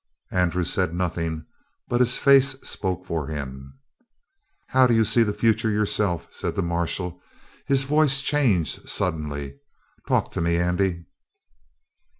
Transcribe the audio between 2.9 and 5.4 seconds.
for him. "How d'you see the